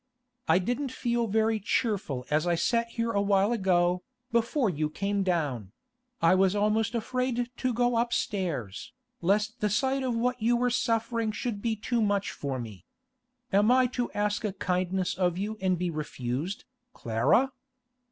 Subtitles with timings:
[0.47, 5.21] I didn't feel very cheerful as I sat here a while ago, before you came
[5.21, 5.73] down;
[6.23, 11.31] I was almost afraid to go upstairs, lest the sight of what you were suffering
[11.31, 12.83] should be too much for me.
[13.53, 17.51] Am I to ask a kindness of you and be refused, Clara?